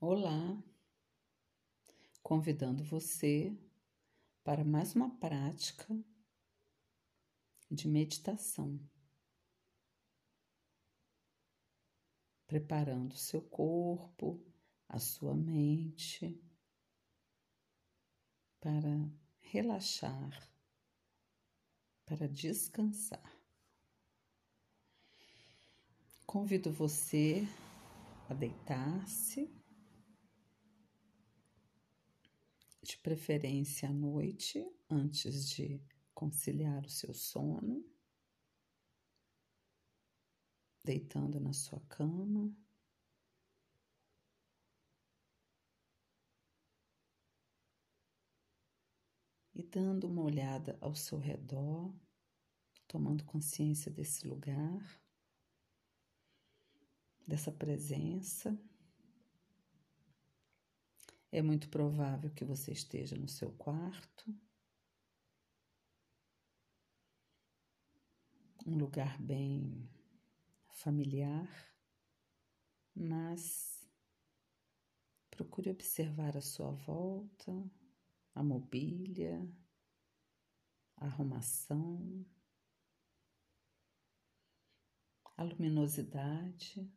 Olá, 0.00 0.62
convidando 2.22 2.84
você 2.84 3.52
para 4.44 4.62
mais 4.62 4.94
uma 4.94 5.10
prática 5.18 5.88
de 7.68 7.88
meditação, 7.88 8.78
preparando 12.46 13.16
seu 13.16 13.42
corpo, 13.42 14.40
a 14.88 15.00
sua 15.00 15.34
mente 15.34 16.40
para 18.60 19.10
relaxar, 19.40 20.48
para 22.06 22.28
descansar. 22.28 23.36
Convido 26.24 26.70
você 26.70 27.42
a 28.30 28.34
deitar-se 28.34 29.57
de 32.88 32.96
preferência 32.96 33.86
à 33.86 33.92
noite, 33.92 34.66
antes 34.88 35.50
de 35.50 35.78
conciliar 36.14 36.86
o 36.86 36.88
seu 36.88 37.12
sono, 37.12 37.84
deitando 40.82 41.38
na 41.38 41.52
sua 41.52 41.80
cama. 41.80 42.50
E 49.54 49.62
dando 49.62 50.06
uma 50.06 50.22
olhada 50.22 50.78
ao 50.80 50.94
seu 50.94 51.18
redor, 51.18 51.94
tomando 52.86 53.22
consciência 53.24 53.90
desse 53.90 54.26
lugar, 54.26 55.02
dessa 57.26 57.52
presença. 57.52 58.58
É 61.30 61.42
muito 61.42 61.68
provável 61.68 62.30
que 62.30 62.44
você 62.44 62.72
esteja 62.72 63.16
no 63.16 63.28
seu 63.28 63.50
quarto, 63.52 64.34
um 68.66 68.76
lugar 68.76 69.20
bem 69.20 69.88
familiar, 70.70 71.48
mas 72.94 73.86
procure 75.30 75.70
observar 75.70 76.36
a 76.36 76.40
sua 76.40 76.70
volta, 76.72 77.52
a 78.34 78.42
mobília, 78.42 79.46
a 80.96 81.06
arrumação, 81.06 82.26
a 85.36 85.42
luminosidade. 85.44 86.90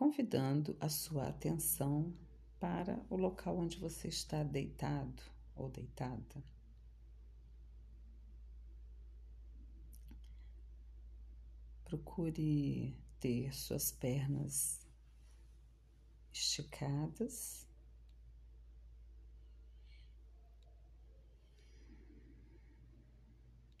Convidando 0.00 0.74
a 0.80 0.88
sua 0.88 1.28
atenção 1.28 2.10
para 2.58 2.98
o 3.10 3.16
local 3.16 3.58
onde 3.58 3.76
você 3.76 4.08
está 4.08 4.42
deitado 4.42 5.22
ou 5.54 5.68
deitada. 5.68 6.42
Procure 11.84 12.96
ter 13.20 13.54
suas 13.54 13.92
pernas 13.92 14.80
esticadas. 16.32 17.68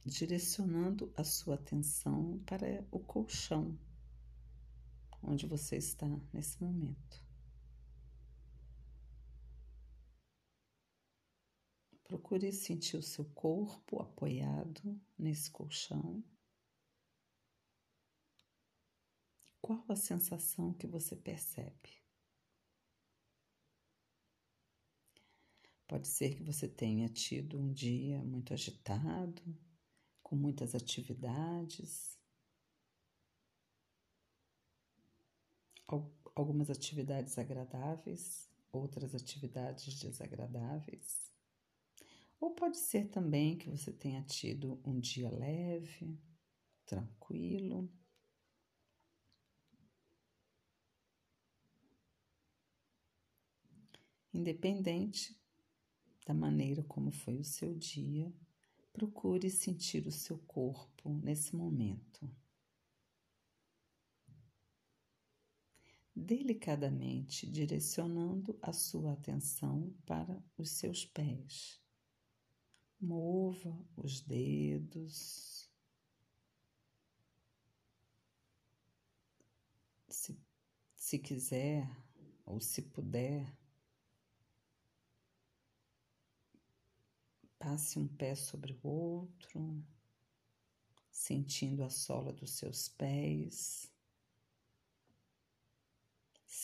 Direcionando 0.04 1.10
a 1.16 1.24
sua 1.24 1.54
atenção 1.54 2.38
para 2.44 2.86
o 2.90 2.98
colchão 2.98 3.74
onde 5.22 5.46
você 5.46 5.76
está 5.76 6.06
nesse 6.32 6.62
momento. 6.62 7.24
Procure 12.04 12.52
sentir 12.52 12.96
o 12.96 13.02
seu 13.02 13.24
corpo 13.24 14.00
apoiado 14.02 15.00
nesse 15.16 15.50
colchão. 15.50 16.24
Qual 19.60 19.84
a 19.88 19.94
sensação 19.94 20.74
que 20.74 20.86
você 20.86 21.14
percebe? 21.14 22.00
Pode 25.86 26.06
ser 26.06 26.36
que 26.36 26.42
você 26.44 26.68
tenha 26.68 27.08
tido 27.08 27.58
um 27.60 27.72
dia 27.72 28.22
muito 28.22 28.52
agitado, 28.52 29.42
com 30.22 30.36
muitas 30.36 30.74
atividades. 30.74 32.19
Algumas 36.34 36.70
atividades 36.70 37.38
agradáveis, 37.38 38.48
outras 38.72 39.14
atividades 39.14 39.98
desagradáveis. 39.98 41.30
Ou 42.40 42.52
pode 42.52 42.78
ser 42.78 43.08
também 43.08 43.58
que 43.58 43.68
você 43.68 43.92
tenha 43.92 44.22
tido 44.22 44.80
um 44.84 44.98
dia 44.98 45.30
leve, 45.30 46.18
tranquilo. 46.86 47.90
Independente 54.32 55.38
da 56.24 56.32
maneira 56.32 56.82
como 56.84 57.10
foi 57.10 57.36
o 57.36 57.44
seu 57.44 57.74
dia, 57.74 58.32
procure 58.92 59.50
sentir 59.50 60.06
o 60.06 60.12
seu 60.12 60.38
corpo 60.38 61.10
nesse 61.22 61.54
momento. 61.54 62.30
Delicadamente 66.20 67.50
direcionando 67.50 68.58
a 68.60 68.72
sua 68.72 69.12
atenção 69.12 69.92
para 70.04 70.42
os 70.56 70.70
seus 70.70 71.04
pés. 71.04 71.80
Mova 73.00 73.74
os 73.96 74.20
dedos. 74.20 75.68
Se, 80.08 80.38
se 80.94 81.18
quiser 81.18 81.88
ou 82.44 82.60
se 82.60 82.82
puder, 82.82 83.56
passe 87.58 87.98
um 87.98 88.06
pé 88.06 88.34
sobre 88.34 88.78
o 88.82 88.88
outro, 88.88 89.82
sentindo 91.10 91.82
a 91.82 91.88
sola 91.88 92.32
dos 92.32 92.50
seus 92.50 92.88
pés 92.88 93.90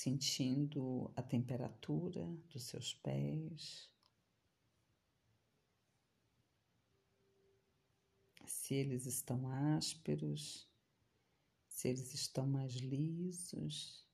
sentindo 0.06 1.10
a 1.16 1.22
temperatura 1.22 2.24
dos 2.48 2.62
seus 2.62 2.94
pés, 2.94 3.90
se 8.46 8.74
eles 8.76 9.04
estão 9.04 9.48
ásperos, 9.48 10.70
se 11.66 11.88
eles 11.88 12.14
estão 12.14 12.46
mais 12.46 12.74
lisos, 12.74 14.06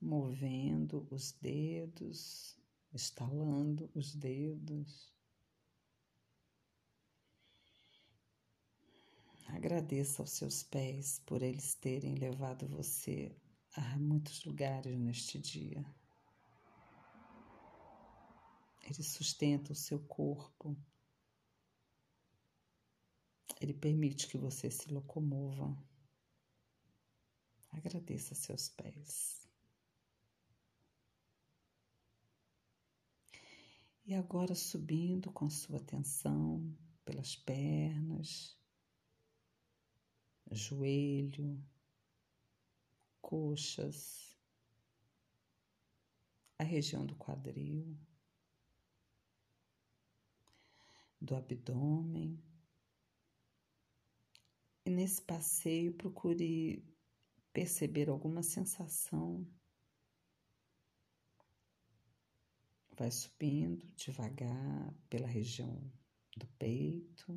movendo 0.00 1.06
os 1.12 1.30
dedos, 1.30 2.58
estalando 2.92 3.88
os 3.94 4.16
dedos. 4.16 5.14
Agradeça 9.46 10.22
aos 10.22 10.30
seus 10.32 10.64
pés 10.64 11.20
por 11.24 11.40
eles 11.40 11.76
terem 11.76 12.16
levado 12.16 12.66
você 12.66 13.32
Há 13.76 13.98
muitos 13.98 14.44
lugares 14.44 14.98
neste 14.98 15.38
dia. 15.38 15.84
Ele 18.82 19.02
sustenta 19.02 19.72
o 19.72 19.76
seu 19.76 20.00
corpo. 20.00 20.76
Ele 23.60 23.72
permite 23.72 24.26
que 24.26 24.36
você 24.36 24.70
se 24.70 24.92
locomova. 24.92 25.76
Agradeça 27.70 28.34
seus 28.34 28.68
pés. 28.68 29.48
E 34.04 34.14
agora 34.14 34.56
subindo 34.56 35.30
com 35.30 35.48
sua 35.48 35.76
atenção 35.76 36.76
pelas 37.04 37.36
pernas, 37.36 38.58
joelho, 40.50 41.62
coxas, 43.20 44.36
a 46.58 46.64
região 46.64 47.06
do 47.06 47.14
quadril, 47.16 47.96
do 51.20 51.34
abdômen. 51.34 52.42
E 54.84 54.90
nesse 54.90 55.22
passeio 55.22 55.92
procure 55.94 56.84
perceber 57.52 58.08
alguma 58.08 58.42
sensação. 58.42 59.46
Vai 62.96 63.10
subindo 63.10 63.86
devagar 63.94 64.94
pela 65.08 65.26
região 65.26 65.80
do 66.36 66.46
peito, 66.58 67.32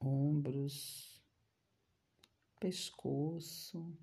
ombro 0.00 0.50
ombros, 0.50 1.19
pescoço, 2.60 3.96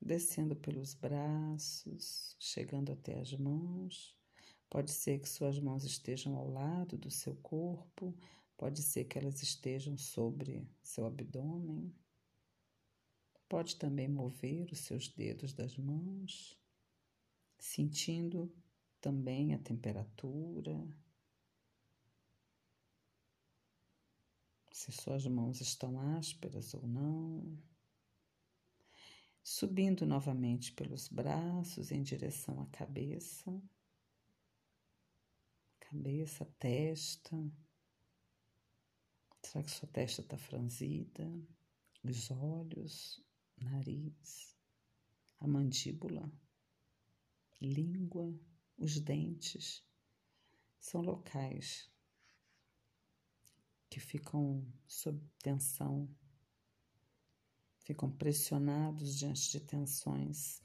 descendo 0.00 0.56
pelos 0.56 0.92
braços, 0.92 2.36
chegando 2.38 2.92
até 2.92 3.18
as 3.18 3.32
mãos. 3.32 4.16
Pode 4.68 4.90
ser 4.90 5.20
que 5.20 5.28
suas 5.28 5.58
mãos 5.58 5.84
estejam 5.84 6.36
ao 6.36 6.50
lado 6.50 6.98
do 6.98 7.10
seu 7.10 7.34
corpo, 7.36 8.14
pode 8.56 8.82
ser 8.82 9.04
que 9.04 9.16
elas 9.16 9.42
estejam 9.42 9.96
sobre 9.96 10.68
seu 10.82 11.06
abdômen. 11.06 11.94
Pode 13.48 13.76
também 13.76 14.08
mover 14.08 14.70
os 14.70 14.80
seus 14.80 15.08
dedos 15.08 15.54
das 15.54 15.78
mãos, 15.78 16.60
sentindo 17.58 18.52
também 19.00 19.54
a 19.54 19.58
temperatura. 19.58 20.86
Se 24.78 24.92
suas 24.92 25.26
mãos 25.26 25.60
estão 25.60 25.98
ásperas 26.16 26.72
ou 26.72 26.86
não. 26.86 27.58
Subindo 29.42 30.06
novamente 30.06 30.72
pelos 30.72 31.08
braços 31.08 31.90
em 31.90 32.00
direção 32.00 32.60
à 32.60 32.66
cabeça. 32.66 33.60
Cabeça, 35.80 36.44
testa. 36.60 37.36
Será 39.42 39.64
que 39.64 39.70
sua 39.72 39.88
testa 39.88 40.20
está 40.20 40.38
franzida? 40.38 41.28
Os 42.04 42.30
olhos, 42.30 43.20
nariz, 43.56 44.56
a 45.40 45.48
mandíbula, 45.48 46.32
língua, 47.60 48.32
os 48.76 49.00
dentes 49.00 49.84
são 50.78 51.00
locais 51.00 51.90
que 53.90 54.00
ficam 54.00 54.66
sob 54.86 55.20
tensão, 55.42 56.08
ficam 57.80 58.10
pressionados 58.10 59.18
diante 59.18 59.50
de 59.50 59.60
tensões. 59.60 60.62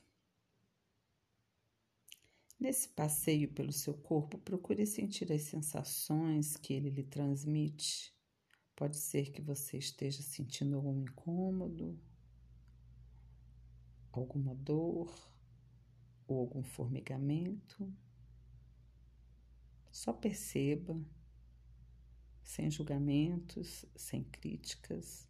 Nesse 2.60 2.88
passeio 2.90 3.52
pelo 3.52 3.74
seu 3.74 3.94
corpo, 3.94 4.38
procure 4.38 4.86
sentir 4.86 5.32
as 5.32 5.42
sensações 5.42 6.56
que 6.56 6.74
ele 6.74 6.90
lhe 6.90 7.04
transmite. 7.04 8.14
Pode 8.76 8.98
ser 8.98 9.32
que 9.32 9.42
você 9.42 9.78
esteja 9.78 10.22
sentindo 10.22 10.76
algum 10.76 11.02
incômodo, 11.02 12.00
alguma 14.12 14.56
dor 14.56 15.14
ou 16.28 16.40
algum 16.40 16.64
formigamento. 16.64 17.94
Só 19.92 20.12
perceba, 20.14 21.00
sem 22.54 22.70
julgamentos, 22.70 23.84
sem 23.96 24.24
críticas. 24.24 25.28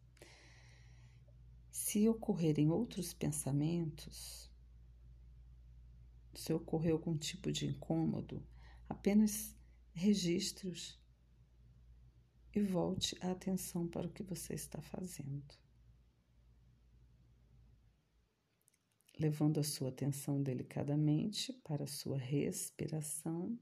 Se 1.72 2.08
ocorrerem 2.10 2.70
outros 2.70 3.14
pensamentos, 3.14 4.52
se 6.34 6.52
ocorrer 6.52 6.92
algum 6.92 7.18
tipo 7.18 7.50
de 7.50 7.66
incômodo, 7.66 8.46
apenas 8.90 9.56
registre-os 9.94 11.00
e 12.54 12.62
volte 12.62 13.18
a 13.22 13.32
atenção 13.32 13.88
para 13.88 14.08
o 14.08 14.12
que 14.12 14.24
você 14.24 14.54
está 14.54 14.82
fazendo. 14.82 15.64
levando 19.16 19.60
a 19.60 19.64
sua 19.64 19.90
atenção 19.90 20.42
delicadamente 20.42 21.54
para 21.64 21.84
a 21.84 21.88
sua 21.88 22.18
respiração. 22.18 23.58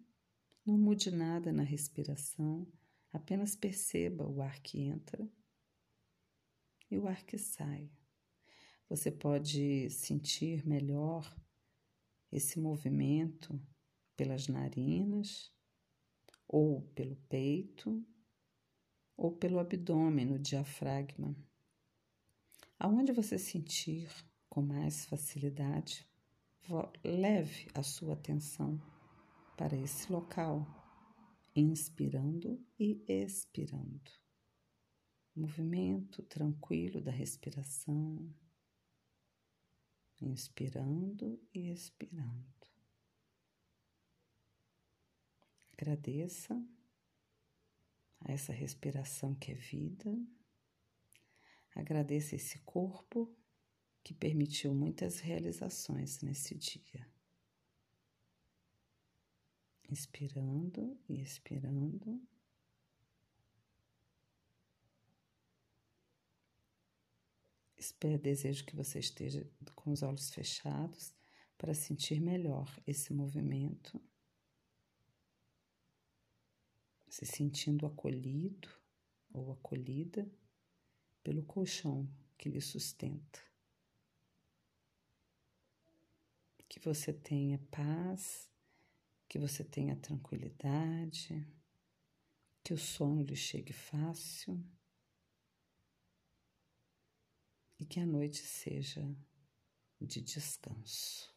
Não 0.66 0.78
mude 0.78 1.12
nada 1.12 1.52
na 1.52 1.62
respiração, 1.62 2.66
apenas 3.12 3.56
perceba 3.56 4.28
o 4.28 4.42
ar 4.42 4.60
que 4.62 4.82
entra 4.82 5.28
e 6.90 6.98
o 6.98 7.08
ar 7.08 7.24
que 7.24 7.38
sai. 7.38 7.90
Você 8.90 9.10
pode 9.10 9.90
sentir 9.90 10.66
melhor 10.68 11.34
esse 12.32 12.60
movimento 12.60 13.62
pelas 14.16 14.48
narinas, 14.48 15.52
ou 16.48 16.82
pelo 16.94 17.16
peito, 17.30 18.06
ou 19.16 19.32
pelo 19.32 19.58
abdômen, 19.58 20.26
no 20.26 20.38
diafragma. 20.38 21.36
Aonde 22.78 23.14
você 23.14 23.38
sentir 23.38 24.10
com 24.50 24.62
mais 24.62 25.06
facilidade, 25.06 26.06
leve 27.04 27.68
a 27.74 27.82
sua 27.82 28.14
atenção 28.14 28.82
para 29.56 29.78
esse 29.78 30.12
local, 30.12 30.81
inspirando 31.56 32.64
e 32.80 33.04
expirando. 33.08 34.12
Movimento 35.36 36.24
tranquilo 36.24 37.02
da 37.02 37.12
respiração, 37.12 38.34
inspirando 40.22 41.42
e 41.54 41.70
expirando. 41.70 42.62
Agradeça 45.74 46.54
a 48.20 48.32
essa 48.32 48.54
respiração 48.54 49.34
que 49.34 49.52
é 49.52 49.56
vida. 49.56 50.16
Agradeça 51.74 52.36
esse 52.36 52.60
corpo 52.60 53.34
que 54.04 54.14
permitiu 54.14 54.74
muitas 54.74 55.20
realizações 55.20 56.22
nesse 56.22 56.56
dia. 56.56 57.08
Inspirando 59.92 60.98
e 61.10 61.22
expirando. 61.22 62.20
Espero, 67.78 68.22
desejo 68.22 68.66
que 68.66 68.76
você 68.76 69.00
esteja 69.00 69.46
com 69.76 69.92
os 69.92 70.02
olhos 70.02 70.30
fechados 70.30 71.14
para 71.58 71.74
sentir 71.74 72.22
melhor 72.22 72.74
esse 72.88 73.14
movimento. 73.14 74.02
Se 77.10 77.26
sentindo 77.26 77.86
acolhido 77.86 78.70
ou 79.34 79.52
acolhida 79.52 80.32
pelo 81.22 81.44
colchão 81.44 82.10
que 82.38 82.50
lhe 82.50 82.62
sustenta. 82.62 83.52
que 86.72 86.80
você 86.80 87.12
tenha 87.12 87.60
paz, 87.70 88.50
que 89.32 89.40
você 89.40 89.64
tenha 89.64 89.96
tranquilidade, 89.96 91.48
que 92.62 92.74
o 92.74 92.78
sono 92.78 93.24
lhe 93.24 93.34
chegue 93.34 93.72
fácil 93.72 94.62
e 97.80 97.86
que 97.86 98.02
a 98.02 98.06
noite 98.06 98.40
seja 98.40 99.02
de 100.02 100.20
descanso. 100.20 101.31